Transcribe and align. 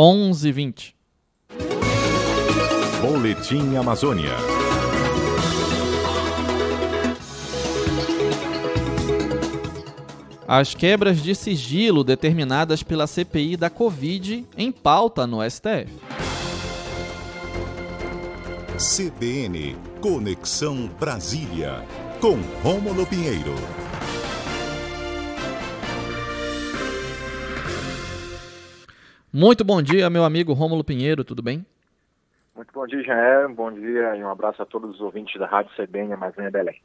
11:20. 0.00 0.94
Boletim 3.02 3.74
Amazônia. 3.74 4.30
As 10.46 10.72
quebras 10.72 11.20
de 11.20 11.34
sigilo 11.34 12.04
determinadas 12.04 12.84
pela 12.84 13.08
CPI 13.08 13.56
da 13.56 13.68
Covid 13.68 14.46
em 14.56 14.70
pauta 14.70 15.26
no 15.26 15.38
STF. 15.42 15.92
CBN 18.78 19.76
Conexão 20.00 20.88
Brasília 21.00 21.84
com 22.20 22.36
Rômulo 22.62 23.04
Pinheiro. 23.04 23.87
Muito 29.32 29.62
bom 29.62 29.82
dia, 29.82 30.08
meu 30.08 30.24
amigo 30.24 30.54
Rômulo 30.54 30.82
Pinheiro, 30.82 31.22
tudo 31.22 31.42
bem? 31.42 31.64
Muito 32.56 32.72
bom 32.72 32.86
dia, 32.86 33.02
Jair. 33.02 33.46
Bom 33.54 33.70
dia 33.70 34.16
e 34.16 34.24
um 34.24 34.30
abraço 34.30 34.62
a 34.62 34.64
todos 34.64 34.94
os 34.94 35.00
ouvintes 35.02 35.38
da 35.38 35.46
Rádio 35.46 35.70
CBN 35.76 36.14
Amazônia 36.14 36.50
Belém. 36.50 36.80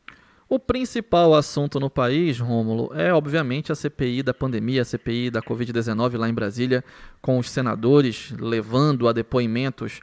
O 0.49 0.59
principal 0.59 1.33
assunto 1.33 1.79
no 1.79 1.89
país, 1.89 2.41
Rômulo, 2.41 2.91
é 2.93 3.13
obviamente 3.13 3.71
a 3.71 3.75
CPI 3.75 4.21
da 4.23 4.33
pandemia, 4.33 4.81
a 4.81 4.85
CPI 4.85 5.31
da 5.31 5.41
Covid-19 5.41 6.17
lá 6.17 6.27
em 6.27 6.33
Brasília, 6.33 6.83
com 7.21 7.39
os 7.39 7.49
senadores 7.49 8.31
levando 8.37 9.07
a 9.07 9.13
depoimentos, 9.13 10.01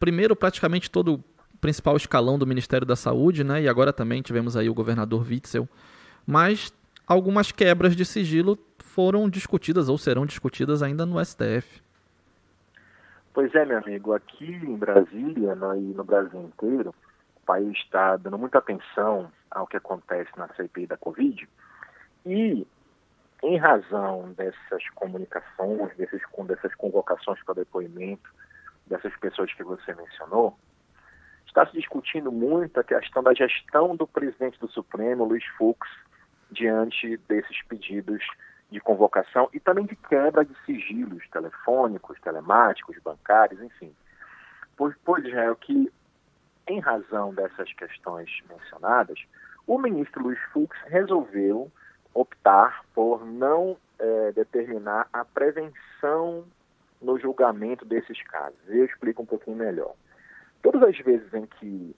primeiro 0.00 0.34
praticamente 0.34 0.90
todo 0.90 1.14
o 1.14 1.24
principal 1.60 1.96
escalão 1.96 2.36
do 2.36 2.46
Ministério 2.46 2.86
da 2.86 2.96
Saúde, 2.96 3.44
né? 3.44 3.62
E 3.62 3.68
agora 3.68 3.92
também 3.92 4.20
tivemos 4.20 4.56
aí 4.56 4.68
o 4.68 4.74
governador 4.74 5.24
Witzel. 5.24 5.68
Mas 6.26 6.72
algumas 7.06 7.52
quebras 7.52 7.94
de 7.94 8.04
sigilo 8.04 8.58
foram 8.98 9.30
discutidas 9.30 9.88
ou 9.88 9.96
serão 9.96 10.26
discutidas 10.26 10.82
ainda 10.82 11.06
no 11.06 11.24
STF. 11.24 11.80
Pois 13.32 13.54
é, 13.54 13.64
meu 13.64 13.78
amigo, 13.78 14.12
aqui 14.12 14.44
em 14.44 14.76
Brasília 14.76 15.54
né, 15.54 15.78
e 15.78 15.94
no 15.94 16.02
Brasil 16.02 16.40
inteiro, 16.40 16.92
o 17.36 17.46
país 17.46 17.78
está 17.78 18.16
dando 18.16 18.36
muita 18.36 18.58
atenção 18.58 19.30
ao 19.52 19.68
que 19.68 19.76
acontece 19.76 20.28
na 20.36 20.48
CPI 20.48 20.88
da 20.88 20.96
Covid 20.96 21.48
e, 22.26 22.66
em 23.44 23.56
razão 23.56 24.32
dessas 24.32 24.90
comunicações, 24.96 25.96
desses, 25.96 26.20
dessas 26.48 26.74
convocações 26.74 27.40
para 27.44 27.54
depoimento, 27.54 28.28
dessas 28.88 29.16
pessoas 29.18 29.54
que 29.54 29.62
você 29.62 29.94
mencionou, 29.94 30.58
está 31.46 31.64
se 31.66 31.72
discutindo 31.74 32.32
muito 32.32 32.80
a 32.80 32.82
questão 32.82 33.22
da 33.22 33.32
gestão 33.32 33.94
do 33.94 34.08
presidente 34.08 34.58
do 34.58 34.68
Supremo, 34.68 35.24
Luiz 35.24 35.44
Fux, 35.56 35.88
diante 36.50 37.16
desses 37.28 37.62
pedidos 37.68 38.24
de 38.70 38.80
convocação 38.80 39.48
e 39.52 39.60
também 39.60 39.86
de 39.86 39.96
quebra 39.96 40.44
de 40.44 40.54
sigilos 40.64 41.26
telefônicos, 41.30 42.20
telemáticos, 42.20 42.96
bancários, 43.02 43.60
enfim. 43.62 43.94
Pois, 44.76 44.94
pois 45.04 45.24
Israel, 45.24 45.56
que 45.56 45.90
em 46.66 46.80
razão 46.80 47.32
dessas 47.32 47.72
questões 47.72 48.30
mencionadas, 48.48 49.18
o 49.66 49.78
ministro 49.78 50.22
Luiz 50.22 50.38
Fux 50.52 50.76
resolveu 50.86 51.70
optar 52.12 52.84
por 52.94 53.24
não 53.24 53.76
é, 53.98 54.32
determinar 54.32 55.08
a 55.12 55.24
prevenção 55.24 56.44
no 57.00 57.18
julgamento 57.18 57.84
desses 57.84 58.22
casos. 58.24 58.58
Eu 58.68 58.84
explico 58.84 59.22
um 59.22 59.26
pouquinho 59.26 59.56
melhor. 59.56 59.94
Todas 60.62 60.82
as 60.82 60.98
vezes 60.98 61.32
em 61.32 61.46
que 61.46 61.94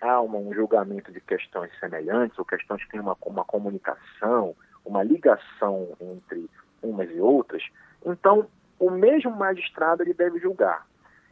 há 0.00 0.20
um 0.20 0.52
julgamento 0.52 1.12
de 1.12 1.20
questões 1.20 1.70
semelhantes 1.78 2.38
ou 2.38 2.44
questões 2.44 2.84
que 2.84 2.90
têm 2.90 3.00
uma, 3.00 3.16
uma 3.22 3.44
comunicação, 3.44 4.54
uma 4.86 5.02
ligação 5.02 5.88
entre 6.00 6.48
umas 6.82 7.10
e 7.10 7.20
outras, 7.20 7.62
então 8.04 8.48
o 8.78 8.90
mesmo 8.90 9.30
magistrado 9.32 10.02
ele 10.02 10.14
deve 10.14 10.38
julgar. 10.38 10.86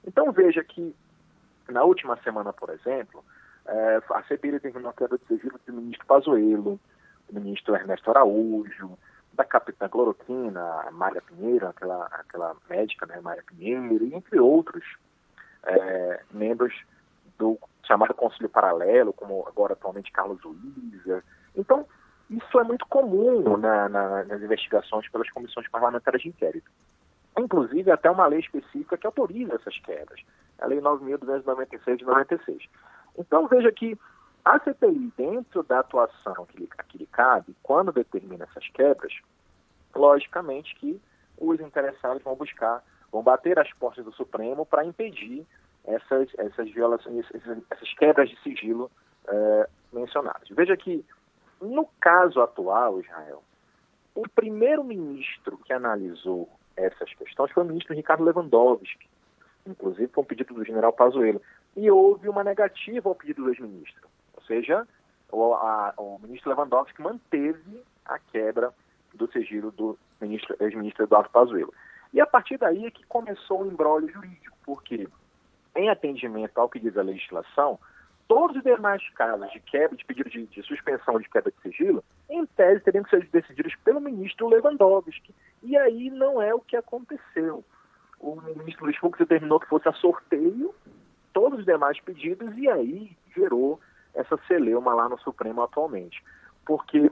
Então 0.07 0.33
veja 0.33 0.63
que 0.63 0.95
na 1.69 1.85
última 1.85 2.17
semana, 2.23 2.53
por 2.53 2.71
exemplo, 2.71 3.25
é, 3.67 4.03
a 4.11 4.23
CPI 4.25 4.53
determinou 4.53 4.91
a 4.91 4.95
queda 4.95 5.17
de 5.17 5.27
sigilo 5.27 5.59
do 5.67 5.73
ministro 5.73 6.07
Pazuello, 6.07 6.79
do 7.31 7.41
ministro 7.41 7.75
Ernesto 7.75 8.11
Araújo, 8.11 8.99
da 9.33 9.45
capitã 9.45 9.89
cloroquina, 9.89 10.91
Maria 10.93 11.23
Pinheiro, 11.23 11.67
aquela, 11.67 12.05
aquela 12.07 12.57
médica, 12.69 13.07
né, 13.07 13.21
Maria 13.21 13.43
Pinheiro, 13.47 14.05
entre 14.15 14.39
outros 14.39 14.85
é, 15.65 16.21
membros 16.31 16.75
do 17.39 17.59
chamado 17.85 18.15
Conselho 18.15 18.49
Paralelo, 18.49 19.13
como 19.13 19.47
agora 19.47 19.73
atualmente 19.73 20.13
Carlos 20.13 20.41
Luiza. 20.43 21.23
Então, 21.57 21.87
isso 22.31 22.59
é 22.59 22.65
muito 22.65 22.87
comum 22.87 23.57
na, 23.57 23.89
na, 23.89 24.25
nas 24.25 24.43
investigações 24.43 25.09
pelas 25.09 25.31
comissões 25.31 25.69
parlamentares 25.69 26.23
de 26.23 26.29
inquérito. 26.29 26.71
Inclusive, 27.39 27.91
até 27.91 28.11
uma 28.11 28.27
lei 28.27 28.41
específica 28.41 28.97
que 28.97 29.07
autoriza 29.07 29.55
essas 29.55 29.79
quebras, 29.81 30.21
a 30.59 30.67
Lei 30.67 30.81
9.296 30.81 31.97
de 31.97 32.05
96. 32.05 32.63
Então, 33.19 33.49
veja 33.49 33.73
que 33.73 33.99
a 34.45 34.59
CPI, 34.61 35.13
dentro 35.17 35.63
da 35.63 35.81
atuação 35.81 36.47
que 36.47 36.59
lhe, 36.59 36.69
que 36.89 36.99
lhe 36.99 37.07
cabe, 37.07 37.57
quando 37.63 37.93
determina 37.93 38.45
essas 38.45 38.69
quebras, 38.69 39.13
logicamente 39.95 40.75
que 40.77 41.01
os 41.39 41.59
interessados 41.61 42.23
vão 42.23 42.37
buscar, 42.37 42.85
vão 43.11 43.23
bater 43.23 43.59
as 43.59 43.73
portas 43.75 44.05
do 44.05 44.13
Supremo 44.13 44.67
para 44.67 44.85
impedir 44.85 45.47
essas, 45.85 46.29
essas 46.39 46.71
violações, 46.71 47.27
essas, 47.71 47.95
quebras 47.95 48.29
de 48.29 48.41
sigilo 48.43 48.91
é, 49.27 49.69
mencionadas. 49.93 50.49
Veja 50.51 50.77
que, 50.77 51.05
no 51.65 51.87
caso 52.01 52.41
atual, 52.41 53.01
Israel, 53.01 53.43
o 54.15 54.29
primeiro 54.29 54.85
ministro 54.85 55.59
que 55.59 55.73
analisou 55.73 56.49
essas 56.77 57.13
questões 57.15 57.51
foi 57.53 57.63
o 57.63 57.67
ministro 57.67 57.95
Ricardo 57.95 58.25
Lewandowski, 58.25 59.09
inclusive 59.67 60.09
com 60.09 60.21
um 60.21 60.25
pedido 60.25 60.55
do 60.55 60.65
general 60.65 60.93
Pazuello, 60.93 61.41
e 61.77 61.91
houve 61.91 62.29
uma 62.29 62.45
negativa 62.45 63.09
ao 63.09 63.15
pedido 63.15 63.43
do 63.43 63.51
ex-ministro, 63.51 64.09
ou 64.35 64.43
seja, 64.43 64.87
o, 65.33 65.55
a, 65.55 65.95
o 65.97 66.19
ministro 66.21 66.51
Lewandowski 66.51 67.03
manteve 67.03 67.83
a 68.05 68.19
quebra 68.19 68.73
do 69.15 69.31
sigilo 69.33 69.71
do 69.71 69.99
ex-ministro 70.61 71.05
Eduardo 71.05 71.31
Pazuello. 71.31 71.73
E 72.13 72.21
a 72.21 72.27
partir 72.27 72.59
daí 72.59 72.87
é 72.87 72.91
que 72.91 73.05
começou 73.07 73.63
o 73.63 73.67
embrólio 73.67 74.09
jurídico, 74.09 74.57
porque 74.65 75.09
em 75.75 75.89
atendimento 75.89 76.59
ao 76.59 76.69
que 76.69 76.79
diz 76.79 76.97
a 76.97 77.03
legislação, 77.03 77.79
todos 78.27 78.57
os 78.57 78.63
demais 78.63 79.03
casos 79.11 79.51
de 79.53 79.61
quebra, 79.61 79.97
de 79.97 80.05
pedido 80.05 80.31
de, 80.31 80.47
de 80.47 80.63
suspensão 80.63 81.19
de 81.19 81.29
quebra 81.29 81.53
de 81.53 81.61
sigilo, 81.63 82.03
em 82.29 82.45
tese 82.47 82.81
teriam 82.81 83.05
que 83.05 83.11
ser 83.11 83.27
decididos 83.31 83.75
pelo 83.85 84.01
ministro 84.01 84.49
Lewandowski. 84.49 85.35
E 85.63 85.77
aí 85.77 86.11
não 86.11 86.41
é 86.41 86.55
o 86.55 86.61
que 86.61 86.77
aconteceu. 86.77 87.65
O 88.19 88.41
ministro 88.41 88.85
Luiz 88.85 88.97
Fux 88.97 89.19
determinou 89.19 89.61
que 89.61 89.69
fosse 89.69 89.89
a 89.89 89.93
sorteio 89.93 90.75
todos 91.33 91.59
os 91.59 91.65
demais 91.65 92.01
pedidos 92.01 92.57
e 92.57 92.69
aí 92.69 93.17
gerou 93.35 93.81
essa 94.15 94.39
celeuma 94.47 94.95
lá 94.95 95.09
no 95.09 95.19
Supremo 95.19 95.63
atualmente. 95.63 96.23
Porque 96.65 97.11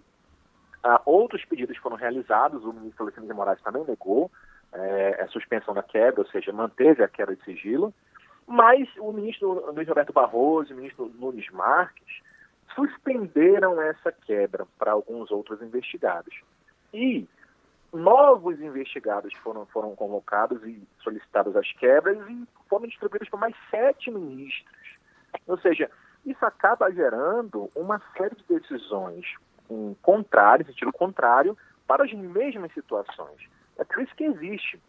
ah, 0.83 1.01
outros 1.05 1.45
pedidos 1.45 1.77
foram 1.79 1.97
realizados, 1.97 2.65
o 2.65 2.73
ministro 2.73 3.05
Alexandre 3.05 3.29
de 3.29 3.35
Moraes 3.35 3.61
também 3.63 3.85
negou 3.85 4.31
é, 4.73 5.23
a 5.23 5.29
suspensão 5.29 5.75
da 5.75 5.83
quebra, 5.83 6.23
ou 6.23 6.27
seja, 6.29 6.53
manteve 6.53 7.03
a 7.03 7.09
quebra 7.09 7.37
de 7.37 7.45
sigilo, 7.45 7.93
mas 8.47 8.89
o 8.99 9.13
ministro 9.13 9.73
Luiz 9.73 9.89
Roberto 9.89 10.13
Barroso 10.13 10.71
e 10.71 10.75
o 10.75 10.77
ministro 10.77 11.13
Nunes 11.19 11.49
Marques 11.51 12.23
suspenderam 12.75 13.81
essa 13.81 14.11
quebra 14.11 14.67
para 14.79 14.93
alguns 14.93 15.31
outros 15.31 15.61
investigados. 15.63 16.35
E 16.93 17.27
novos 17.93 18.61
investigados 18.61 19.33
foram, 19.43 19.67
foram 19.67 19.95
convocados 19.95 20.63
e 20.65 20.83
solicitados 21.03 21.55
as 21.57 21.71
quebras 21.73 22.19
e 22.29 22.47
foram 22.69 22.87
distribuídos 22.87 23.29
para 23.29 23.41
mais 23.41 23.55
sete 23.71 24.11
ministros. 24.11 24.97
Ou 25.47 25.59
seja, 25.59 25.91
isso 26.25 26.45
acaba 26.45 26.91
gerando 26.91 27.71
uma 27.75 28.01
série 28.17 28.35
de 28.37 28.45
decisões 28.49 29.27
em 29.73 30.67
sentido 30.67 30.93
contrário, 30.93 31.57
para 31.87 32.05
as 32.05 32.13
mesmas 32.13 32.73
situações. 32.73 33.49
É 33.79 33.85
por 33.85 34.03
isso 34.03 34.15
que 34.15 34.25
existe 34.25 34.81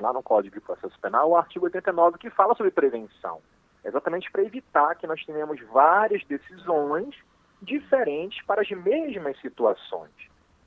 lá 0.00 0.12
no 0.12 0.22
Código 0.22 0.54
de 0.54 0.60
Processo 0.60 0.98
Penal, 1.00 1.30
o 1.30 1.36
artigo 1.36 1.66
89 1.66 2.18
que 2.18 2.30
fala 2.30 2.54
sobre 2.54 2.70
prevenção. 2.70 3.40
Exatamente 3.84 4.30
para 4.30 4.44
evitar 4.44 4.94
que 4.94 5.06
nós 5.06 5.24
tenhamos 5.24 5.60
várias 5.68 6.24
decisões 6.24 7.16
diferentes 7.60 8.44
para 8.44 8.62
as 8.62 8.70
mesmas 8.70 9.40
situações, 9.40 10.12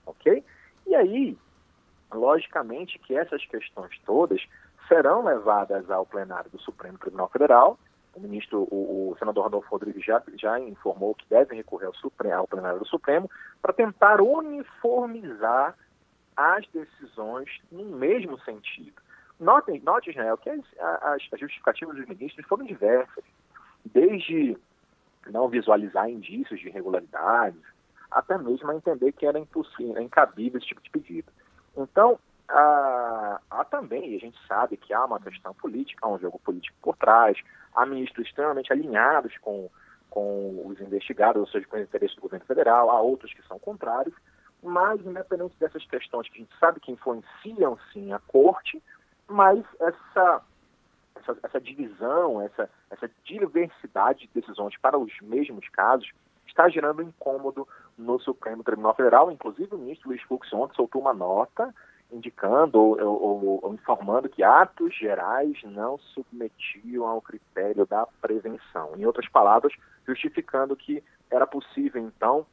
ok? 0.06 0.44
E 0.86 0.95
aí, 0.95 1.38
logicamente 2.13 3.00
que 3.00 3.16
essas 3.16 3.45
questões 3.45 3.98
todas 4.06 4.42
serão 4.88 5.24
levadas 5.24 5.89
ao 5.89 6.06
plenário 6.06 6.50
do 6.50 6.60
Supremo 6.60 6.98
Tribunal 6.98 7.30
Federal. 7.30 7.80
O 8.13 8.19
ministro, 8.19 8.68
o, 8.72 9.12
o 9.12 9.18
senador 9.18 9.45
Rodolfo 9.45 9.69
Rodrigues 9.69 10.06
já, 10.06 10.22
já 10.39 10.60
informou 10.60 11.16
que 11.16 11.25
devem 11.30 11.57
recorrer 11.57 11.88
ao, 11.88 11.95
Supremo, 11.95 12.36
ao 12.36 12.48
plenário 12.48 12.80
do 12.80 12.88
Supremo 12.88 13.30
para 13.62 13.74
tentar 13.74 14.22
uniformizar 14.22 15.75
as 16.36 16.66
decisões 16.68 17.50
no 17.72 17.83
mesmo 17.86 18.39
sentido. 18.42 19.01
Note, 19.40 19.80
note 19.84 20.10
Israel, 20.10 20.38
que 20.38 20.50
as, 20.50 20.62
as, 20.80 21.22
as 21.32 21.40
justificativas 21.40 21.96
dos 21.96 22.08
ministros 22.08 22.46
foram 22.48 22.66
diversas, 22.66 23.24
desde 23.84 24.58
não 25.28 25.50
visualizar 25.50 26.10
indícios 26.10 26.60
de 26.60 26.68
irregularidades, 26.68 27.62
até 28.10 28.38
mesmo 28.38 28.72
a 28.72 28.76
entender 28.76 29.12
que 29.12 29.26
era 29.26 29.38
impossível, 29.38 30.02
incabível 30.02 30.58
esse 30.58 30.68
tipo 30.68 30.82
de 30.82 30.90
pedido. 30.90 31.32
Então, 31.76 32.18
há, 32.48 33.42
há 33.50 33.66
também, 33.66 34.14
e 34.14 34.16
a 34.16 34.20
gente 34.20 34.38
sabe 34.48 34.78
que 34.78 34.94
há 34.94 35.04
uma 35.04 35.20
questão 35.20 35.54
política, 35.54 36.06
há 36.06 36.10
um 36.10 36.20
jogo 36.20 36.40
político 36.40 36.78
por 36.82 36.96
trás, 36.96 37.38
há 37.76 37.86
ministros 37.86 38.28
extremamente 38.28 38.72
alinhados 38.72 39.38
com, 39.40 39.70
com 40.10 40.66
os 40.66 40.80
investigados, 40.80 41.42
ou 41.42 41.48
seja, 41.48 41.68
com 41.68 41.76
os 41.76 41.84
interesses 41.84 42.16
do 42.16 42.22
governo 42.22 42.46
federal, 42.46 42.90
há 42.90 43.02
outros 43.02 43.34
que 43.34 43.46
são 43.48 43.60
contrários, 43.60 44.16
mas 44.64 45.06
independente 45.06 45.56
dessas 45.60 45.86
questões 45.86 46.30
que 46.30 46.38
a 46.38 46.42
gente 46.42 46.58
sabe 46.60 46.80
que 46.80 46.92
influenciam 46.92 47.78
sim 47.92 48.14
a 48.14 48.20
corte, 48.20 48.82
mas 49.27 49.63
essa, 49.80 50.42
essa, 51.16 51.38
essa 51.44 51.62
divisão, 51.62 52.42
essa, 52.42 52.69
essa 52.89 53.10
diversidade 53.24 54.27
de 54.27 54.42
decisões 54.42 54.77
para 54.77 54.98
os 54.98 55.12
mesmos 55.22 55.68
casos 55.69 56.12
está 56.48 56.69
gerando 56.69 57.01
incômodo 57.01 57.68
no 57.98 58.19
Supremo 58.19 58.63
Tribunal 58.63 58.95
Federal. 58.95 59.31
Inclusive, 59.31 59.75
o 59.75 59.77
ministro 59.77 60.10
Luiz 60.10 60.22
Fux 60.24 60.51
ontem 60.54 60.75
soltou 60.75 61.01
uma 61.01 61.13
nota 61.13 61.74
indicando 62.12 62.80
ou, 62.80 63.01
ou, 63.01 63.60
ou, 63.63 63.74
informando 63.74 64.30
que 64.30 64.44
atos 64.44 64.95
gerais 64.95 65.57
não 65.63 65.98
submetiam 65.98 67.06
ao 67.06 67.22
critério 67.22 67.86
da 67.86 68.06
prevenção. 68.22 68.94
Em 68.95 69.06
outras 69.06 69.27
palavras, 69.27 69.74
justificando 70.07 70.75
que 70.75 71.04
era 71.31 71.48
possível, 71.48 72.01
então, 72.01 72.45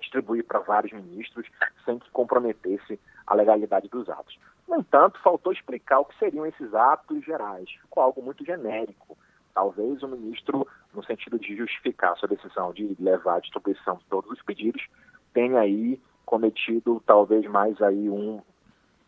distribuir 0.00 0.44
para 0.44 0.60
vários 0.60 0.92
ministros 0.92 1.46
sem 1.84 1.98
que 1.98 2.10
comprometesse 2.10 2.98
a 3.26 3.34
legalidade 3.34 3.88
dos 3.88 4.08
atos. 4.08 4.38
No 4.68 4.76
entanto, 4.76 5.20
faltou 5.22 5.52
explicar 5.52 6.00
o 6.00 6.04
que 6.04 6.18
seriam 6.18 6.46
esses 6.46 6.74
atos 6.74 7.24
gerais. 7.24 7.70
Ficou 7.82 8.02
algo 8.02 8.22
muito 8.22 8.44
genérico. 8.44 9.16
Talvez 9.54 10.02
o 10.02 10.08
ministro, 10.08 10.66
no 10.92 11.04
sentido 11.04 11.38
de 11.38 11.56
justificar 11.56 12.16
sua 12.16 12.28
decisão 12.28 12.72
de 12.72 12.96
levar 13.00 13.36
a 13.36 13.40
distribuição 13.40 13.96
de 13.96 14.04
todos 14.06 14.30
os 14.30 14.42
pedidos, 14.42 14.86
tenha 15.32 15.60
aí 15.60 16.00
cometido 16.24 17.02
talvez 17.06 17.46
mais 17.46 17.80
aí 17.80 18.10
um, 18.10 18.42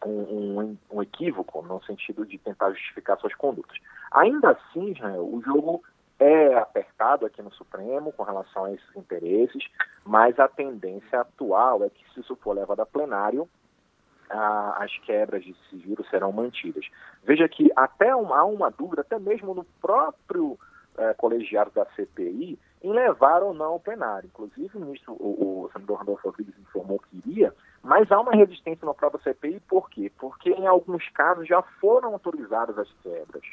um, 0.06 0.10
um, 0.10 0.78
um 0.90 1.02
equívoco 1.02 1.60
no 1.62 1.82
sentido 1.82 2.24
de 2.24 2.38
tentar 2.38 2.70
justificar 2.70 3.18
suas 3.18 3.34
condutas. 3.34 3.76
Ainda 4.12 4.50
assim, 4.50 4.92
Israel, 4.92 5.24
o 5.24 5.42
jogo 5.42 5.82
é 6.18 6.54
apertado 6.54 7.26
aqui 7.26 7.42
no 7.42 7.52
Supremo 7.52 8.12
com 8.12 8.22
relação 8.22 8.64
a 8.64 8.72
esses 8.72 8.96
interesses, 8.96 9.64
mas 10.04 10.38
a 10.38 10.48
tendência 10.48 11.20
atual 11.20 11.84
é 11.84 11.90
que, 11.90 12.04
se 12.12 12.20
isso 12.20 12.36
for 12.36 12.54
levado 12.54 12.80
a 12.80 12.86
plenário, 12.86 13.48
a, 14.30 14.82
as 14.82 14.96
quebras 15.00 15.44
de 15.44 15.54
sigilo 15.68 16.04
serão 16.10 16.32
mantidas. 16.32 16.86
Veja 17.24 17.48
que 17.48 17.70
até 17.76 18.14
um, 18.14 18.32
há 18.32 18.44
uma 18.44 18.70
dúvida, 18.70 19.02
até 19.02 19.18
mesmo 19.18 19.54
no 19.54 19.64
próprio 19.80 20.58
é, 20.96 21.14
colegiado 21.14 21.70
da 21.70 21.86
CPI, 21.96 22.58
em 22.82 22.92
levar 22.92 23.42
ou 23.42 23.54
não 23.54 23.66
ao 23.66 23.80
plenário. 23.80 24.28
Inclusive, 24.28 24.76
o 24.76 24.80
ministro, 24.80 25.12
o, 25.14 25.64
o 25.64 25.70
senador 25.72 25.98
Randolfo 25.98 26.28
Rodrigues 26.28 26.58
informou 26.58 26.98
que 26.98 27.18
iria, 27.18 27.54
mas 27.82 28.10
há 28.10 28.20
uma 28.20 28.32
resistência 28.32 28.86
na 28.86 28.94
própria 28.94 29.22
CPI, 29.22 29.60
por 29.68 29.88
quê? 29.90 30.12
Porque 30.18 30.50
em 30.50 30.66
alguns 30.66 31.08
casos 31.10 31.46
já 31.46 31.62
foram 31.62 32.12
autorizadas 32.12 32.78
as 32.78 32.90
quebras. 33.02 33.44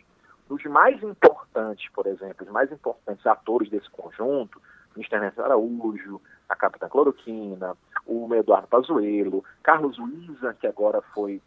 Os 0.49 0.63
mais 0.65 1.01
importantes, 1.01 1.89
por 1.91 2.05
exemplo, 2.05 2.45
os 2.45 2.51
mais 2.51 2.71
importantes 2.71 3.25
atores 3.25 3.69
desse 3.69 3.89
conjunto, 3.89 4.61
Mr. 4.95 5.15
Ernesto 5.15 5.41
Araújo, 5.41 6.21
a 6.47 6.55
Capitã 6.55 6.87
Cloroquina, 6.87 7.75
o 8.05 8.33
Eduardo 8.33 8.67
Pazuello, 8.67 9.43
Carlos 9.63 9.97
Luiza, 9.97 10.53
que 10.53 10.67
agora 10.67 11.01
foi 11.13 11.41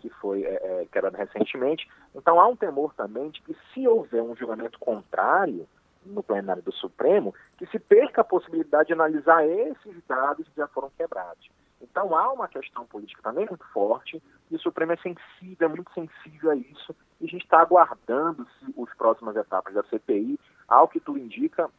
que 0.00 0.08
foi 0.08 0.44
é, 0.44 0.82
é 0.82 0.86
quebrado 0.90 1.16
recentemente. 1.16 1.88
Então 2.14 2.40
há 2.40 2.46
um 2.46 2.56
temor 2.56 2.94
também 2.94 3.30
de 3.30 3.42
que 3.42 3.54
se 3.72 3.86
houver 3.86 4.22
um 4.22 4.34
julgamento 4.34 4.78
contrário 4.78 5.68
no 6.06 6.22
plenário 6.22 6.62
do 6.62 6.72
Supremo, 6.72 7.34
que 7.58 7.66
se 7.66 7.78
perca 7.78 8.22
a 8.22 8.24
possibilidade 8.24 8.86
de 8.86 8.94
analisar 8.94 9.46
esses 9.46 10.02
dados 10.08 10.48
que 10.48 10.56
já 10.56 10.66
foram 10.68 10.90
quebrados. 10.96 11.50
Então 11.82 12.16
há 12.16 12.32
uma 12.32 12.48
questão 12.48 12.86
política 12.86 13.22
também 13.22 13.46
muito 13.46 13.64
forte 13.72 14.22
e 14.50 14.56
o 14.56 14.58
Supremo 14.58 14.92
é 14.92 14.96
sensível, 14.96 15.68
é 15.68 15.68
muito 15.68 15.92
sensível 15.92 16.50
a 16.50 16.56
isso 16.56 16.94
e 17.20 17.26
a 17.26 17.28
gente 17.28 17.44
está 17.44 17.60
aguardando 17.60 18.46
se 18.58 18.72
os 18.76 18.92
próximas 18.94 19.36
etapas 19.36 19.74
da 19.74 19.82
CPI, 19.84 20.38
ao 20.66 20.88
que 20.88 21.00
tudo 21.00 21.18
indica, 21.18 21.70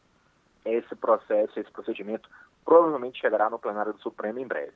esse 0.64 0.94
processo, 0.94 1.58
esse 1.58 1.70
procedimento 1.70 2.28
provavelmente 2.64 3.20
chegará 3.20 3.50
no 3.50 3.58
plenário 3.58 3.92
do 3.92 4.00
Supremo 4.00 4.38
em 4.38 4.46
breve. 4.46 4.72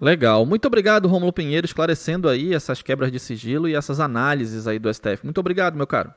Legal. 0.00 0.44
Muito 0.44 0.66
obrigado, 0.66 1.08
Romulo 1.08 1.32
Pinheiro, 1.32 1.64
esclarecendo 1.64 2.28
aí 2.28 2.52
essas 2.52 2.82
quebras 2.82 3.12
de 3.12 3.18
sigilo 3.18 3.68
e 3.68 3.74
essas 3.74 4.00
análises 4.00 4.66
aí 4.66 4.78
do 4.78 4.92
STF. 4.92 5.24
Muito 5.24 5.38
obrigado, 5.38 5.76
meu 5.76 5.86
caro. 5.86 6.12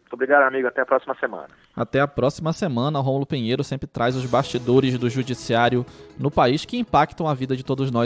Muito 0.00 0.12
obrigado, 0.14 0.42
amigo. 0.42 0.68
Até 0.68 0.82
a 0.82 0.86
próxima 0.86 1.14
semana. 1.18 1.48
Até 1.74 2.00
a 2.00 2.06
próxima 2.06 2.52
semana. 2.52 2.98
O 2.98 3.02
Romulo 3.02 3.26
Pinheiro 3.26 3.64
sempre 3.64 3.86
traz 3.86 4.14
os 4.14 4.26
bastidores 4.26 4.98
do 4.98 5.08
judiciário 5.08 5.86
no 6.18 6.30
país 6.30 6.64
que 6.64 6.76
impactam 6.76 7.26
a 7.26 7.34
vida 7.34 7.56
de 7.56 7.64
todos 7.64 7.90
nós 7.90 8.02